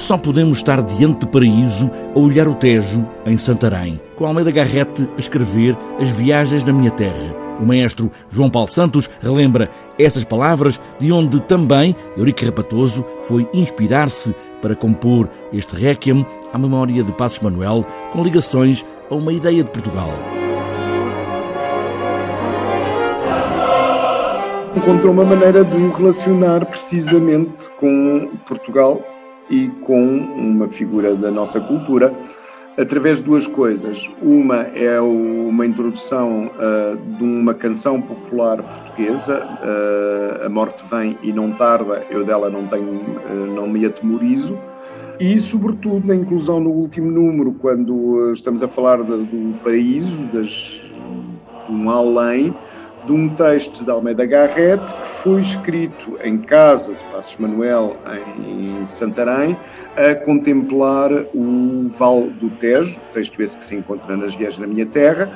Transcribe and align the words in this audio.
só 0.00 0.16
podemos 0.16 0.58
estar 0.58 0.82
diante 0.82 1.20
do 1.20 1.28
paraíso 1.28 1.90
a 2.16 2.18
olhar 2.18 2.48
o 2.48 2.54
Tejo 2.54 3.06
em 3.26 3.36
Santarém, 3.36 4.00
com 4.16 4.24
Almeida 4.24 4.50
Garrete 4.50 5.08
a 5.16 5.20
escrever 5.20 5.76
As 6.00 6.08
Viagens 6.08 6.64
na 6.64 6.72
Minha 6.72 6.90
Terra. 6.90 7.36
O 7.60 7.66
maestro 7.66 8.10
João 8.30 8.48
Paulo 8.48 8.68
Santos 8.68 9.10
relembra 9.20 9.70
estas 9.98 10.24
palavras, 10.24 10.80
de 10.98 11.12
onde 11.12 11.38
também 11.42 11.94
Eurico 12.16 12.44
Rapatoso 12.44 13.04
foi 13.22 13.46
inspirar-se 13.52 14.34
para 14.62 14.74
compor 14.74 15.28
este 15.52 15.76
Requiem 15.76 16.26
à 16.52 16.56
memória 16.56 17.04
de 17.04 17.12
Passos 17.12 17.40
Manuel, 17.40 17.84
com 18.10 18.24
ligações 18.24 18.84
a 19.10 19.14
uma 19.14 19.34
ideia 19.34 19.62
de 19.62 19.70
Portugal. 19.70 20.12
Encontrou 24.74 25.12
uma 25.12 25.24
maneira 25.24 25.62
de 25.62 25.76
o 25.76 25.92
relacionar 25.92 26.64
precisamente 26.64 27.68
com 27.78 28.30
Portugal 28.46 29.02
e 29.50 29.68
com 29.82 30.18
uma 30.18 30.68
figura 30.68 31.14
da 31.14 31.30
nossa 31.30 31.60
cultura 31.60 32.12
através 32.78 33.18
de 33.18 33.24
duas 33.24 33.46
coisas. 33.46 34.08
Uma 34.22 34.62
é 34.74 35.00
uma 35.00 35.66
introdução 35.66 36.50
uh, 36.54 37.16
de 37.16 37.24
uma 37.24 37.52
canção 37.52 38.00
popular 38.00 38.62
portuguesa, 38.62 39.44
uh, 39.44 40.46
A 40.46 40.48
Morte 40.48 40.82
Vem 40.90 41.18
e 41.22 41.32
Não 41.32 41.50
Tarda, 41.52 42.02
eu 42.10 42.24
dela 42.24 42.48
não 42.48 42.66
tenho, 42.68 42.92
uh, 42.92 43.54
não 43.54 43.68
me 43.68 43.84
atemorizo, 43.84 44.58
e 45.18 45.38
sobretudo 45.38 46.06
na 46.06 46.14
inclusão 46.14 46.60
no 46.60 46.70
último 46.70 47.10
número, 47.10 47.52
quando 47.52 48.32
estamos 48.32 48.62
a 48.62 48.68
falar 48.68 49.02
de, 49.02 49.24
do 49.24 49.58
paraíso, 49.62 50.24
das, 50.32 50.80
de 51.68 51.74
um 51.74 51.90
além, 51.90 52.54
de 53.06 53.12
um 53.12 53.28
texto 53.30 53.84
de 53.84 53.90
Almeida 53.90 54.26
Garrett 54.26 54.94
que 54.94 55.08
foi 55.08 55.40
escrito 55.40 56.18
em 56.22 56.38
casa 56.38 56.92
de 56.92 57.02
Passos 57.12 57.36
Manuel, 57.38 57.96
em 58.38 58.84
Santarém, 58.84 59.56
a 59.96 60.14
contemplar 60.14 61.10
o 61.34 61.88
Val 61.88 62.28
do 62.40 62.50
Tejo, 62.50 63.00
texto 63.12 63.40
esse 63.42 63.58
que 63.58 63.64
se 63.64 63.76
encontra 63.76 64.16
nas 64.16 64.34
Viagens 64.34 64.58
na 64.58 64.66
Minha 64.66 64.86
Terra, 64.86 65.30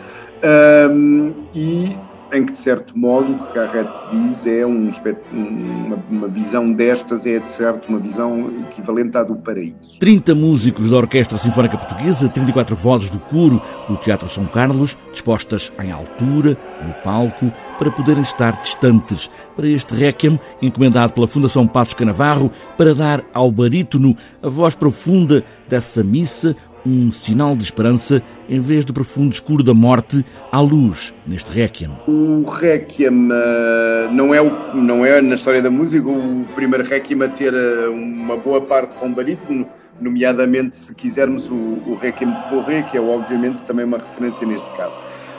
um, 0.93 1.33
e 1.55 1.97
em 2.35 2.45
que, 2.45 2.53
de 2.53 2.59
certo 2.59 2.99
modo, 2.99 3.33
o 3.33 3.39
que 3.47 3.55
Garrett 3.55 3.93
diz 4.11 4.47
é 4.47 4.67
um, 4.67 4.91
uma, 5.33 6.05
uma, 6.11 6.29
visão 6.29 6.73
destas, 6.73 7.25
é 7.27 7.39
de 7.39 7.49
certo 7.49 7.89
uma 7.89 7.99
visão 7.99 8.51
equivalente 8.71 9.17
à 9.17 9.23
do 9.23 9.37
paraíso. 9.37 9.99
30 10.01 10.35
músicos 10.35 10.91
da 10.91 10.97
Orquestra 10.97 11.39
Sinfónica 11.39 11.77
Portuguesa, 11.77 12.29
34 12.29 12.75
vozes 12.75 13.09
do 13.09 13.21
coro 13.21 13.63
do 13.89 13.97
Teatro 13.97 14.29
São 14.29 14.47
Carlos, 14.47 14.99
dispostas 15.13 15.73
em 15.83 15.93
altura, 15.93 16.59
no 16.85 16.93
palco, 17.03 17.53
para 17.79 17.91
poderem 17.91 18.23
estar 18.23 18.61
distantes 18.61 19.31
para 19.55 19.69
este 19.69 19.95
requiem 19.95 20.39
encomendado 20.61 21.13
pela 21.13 21.29
Fundação 21.29 21.67
Passos 21.67 21.95
Canavarro 21.95 22.51
para 22.77 22.95
dar 22.95 23.25
ao 23.33 23.51
barítono 23.51 24.17
a 24.43 24.49
voz 24.49 24.75
profunda 24.75 25.45
dessa 25.69 26.03
missa, 26.03 26.57
um 26.87 27.11
sinal 27.11 27.57
de 27.57 27.65
esperança 27.65 28.23
em 28.49 28.61
vez 28.61 28.85
do 28.85 28.93
profundo 28.93 29.33
escuro 29.33 29.63
da 29.63 29.73
morte 29.73 30.25
à 30.53 30.61
luz 30.61 31.15
neste 31.27 31.51
Requiem. 31.51 31.91
O 32.07 32.45
Requiem 32.49 33.29
uh, 33.31 34.13
não, 34.13 34.35
é 34.35 34.43
o, 34.43 34.75
não 34.75 35.05
é, 35.05 35.21
na 35.21 35.35
história 35.35 35.63
da 35.63 35.71
música, 35.71 36.07
o 36.09 36.45
primeiro 36.55 36.85
Requiem 36.85 37.23
a 37.23 37.29
ter 37.29 37.55
uh, 37.55 37.91
uma 37.91 38.37
boa 38.37 38.61
parte 38.61 38.95
com 38.97 39.13
barítono, 39.13 39.67
nomeadamente, 40.01 40.77
se 40.77 40.95
quisermos, 40.95 41.49
o, 41.49 41.55
o 41.55 41.99
Requiem 42.01 42.31
de 42.31 42.49
Forré, 42.49 42.83
que 42.83 42.97
é 42.97 43.01
obviamente 43.01 43.65
também 43.65 43.85
uma 43.85 43.99
referência 43.99 44.47
neste 44.47 44.69
caso. 44.77 44.97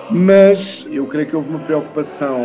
Mas 0.10 0.86
eu 0.92 1.06
creio 1.08 1.28
que 1.28 1.36
houve 1.36 1.50
uma 1.50 1.60
preocupação 1.60 2.38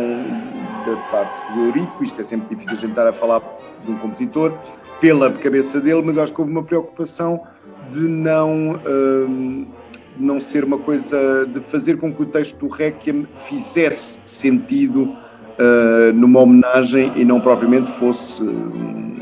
da 0.85 0.95
parte 1.11 1.53
do 1.53 1.65
Eurico, 1.65 2.03
isto 2.03 2.19
é 2.19 2.23
sempre 2.23 2.55
difícil 2.55 2.77
a 2.77 2.81
gente 2.81 2.89
estar 2.89 3.07
a 3.07 3.13
falar 3.13 3.41
de 3.85 3.91
um 3.91 3.97
compositor, 3.97 4.53
pela 4.99 5.31
cabeça 5.31 5.79
dele, 5.79 6.01
mas 6.03 6.17
acho 6.17 6.33
que 6.33 6.39
houve 6.39 6.51
uma 6.51 6.63
preocupação 6.63 7.41
de 7.89 7.99
não, 7.99 8.79
um, 8.87 9.67
não 10.17 10.39
ser 10.39 10.63
uma 10.63 10.77
coisa, 10.77 11.45
de 11.45 11.59
fazer 11.59 11.97
com 11.97 12.13
que 12.13 12.21
o 12.23 12.25
texto 12.25 12.57
do 12.57 12.67
Requiem 12.67 13.27
fizesse 13.35 14.19
sentido 14.25 15.03
uh, 15.03 16.13
numa 16.13 16.39
homenagem 16.39 17.11
e 17.15 17.25
não 17.25 17.39
propriamente 17.41 17.91
fosse. 17.91 18.43
Um, 18.43 19.19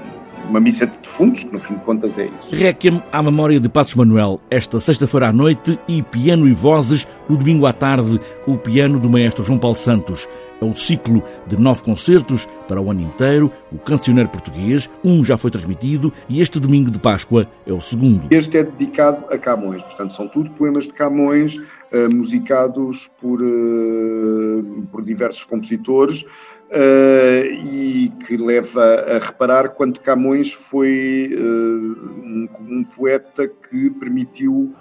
uma 0.50 0.60
missa 0.60 0.86
de 0.86 0.98
defuntos, 0.98 1.44
que 1.44 1.54
no 1.54 1.60
fim 1.60 1.76
de 1.76 1.82
contas 1.82 2.18
é 2.18 2.30
isso. 2.40 2.54
Requiem 2.54 3.02
à 3.12 3.22
memória 3.22 3.60
de 3.60 3.70
Passos 3.70 3.96
Manuel, 3.96 4.42
esta 4.50 4.80
sexta-feira 4.80 5.30
à 5.30 5.34
noite 5.34 5.80
e 5.88 6.02
piano 6.02 6.48
e 6.48 6.54
vozes 6.54 7.08
no 7.28 7.38
domingo 7.38 7.66
à 7.66 7.74
tarde, 7.74 8.20
com 8.44 8.54
o 8.54 8.58
piano 8.58 9.00
do 9.00 9.10
maestro 9.10 9.44
João 9.44 9.60
Paulo 9.60 9.76
Santos. 9.76 10.28
É 10.62 10.66
o 10.66 10.75
ciclo 10.75 11.24
de 11.47 11.59
nove 11.59 11.84
concertos 11.84 12.47
para 12.68 12.81
o 12.81 12.92
ano 12.92 13.02
inteiro, 13.02 13.52
o 13.72 13.78
cancioneiro 13.78 14.30
português, 14.30 14.90
um 15.03 15.24
já 15.24 15.38
foi 15.38 15.50
transmitido 15.50 16.12
e 16.28 16.42
este 16.42 16.59
domingo 16.59 16.92
de 16.92 17.00
Páscoa 17.00 17.47
é 17.66 17.72
o 17.72 17.80
segundo. 17.80 18.28
Este 18.30 18.58
é 18.58 18.64
dedicado 18.64 19.25
a 19.34 19.38
Camões, 19.38 19.81
portanto 19.84 20.12
são 20.12 20.28
tudo 20.28 20.50
poemas 20.52 20.86
de 20.86 20.94
Camões, 20.94 21.56
uh, 21.56 22.14
musicados 22.14 23.09
por, 23.22 23.42
uh, 23.42 24.88
por 24.92 25.03
diversos 25.03 25.44
compositores, 25.44 26.25
Uh, 26.69 27.50
e 27.66 28.14
que 28.28 28.38
leva 28.38 28.84
a 28.84 29.18
reparar 29.18 29.69
quanto 29.69 30.02
Camões 30.02 30.53
foi 30.53 31.36
um, 31.36 32.48
um, 32.59 32.84
poeta 32.84 33.48
que 33.48 33.90
permitiu 33.90 34.72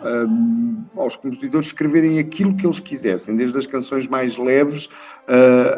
uh, 0.00 1.00
aos 1.00 1.16
compositores 1.16 1.68
escreverem 1.68 2.18
aquilo 2.18 2.54
que 2.54 2.66
eles 2.66 2.80
quisessem, 2.80 3.36
desde 3.36 3.58
as 3.58 3.66
canções 3.66 4.06
mais 4.06 4.36
leves 4.36 4.88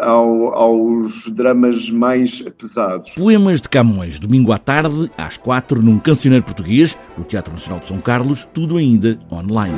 ao, 0.00 0.54
aos 0.54 1.28
dramas 1.30 1.90
mais 1.90 2.40
pesados. 2.56 3.14
Poemas 3.14 3.60
de 3.60 3.68
Camões, 3.68 4.20
domingo 4.20 4.52
à 4.52 4.58
tarde, 4.58 5.10
às 5.18 5.36
quatro, 5.36 5.82
num 5.82 5.98
cancioneiro 5.98 6.44
português, 6.44 6.96
no 7.18 7.24
Teatro 7.24 7.52
Nacional 7.52 7.80
de 7.80 7.88
São 7.88 8.00
Carlos, 8.00 8.48
tudo 8.52 8.78
ainda 8.78 9.18
online. 9.30 9.74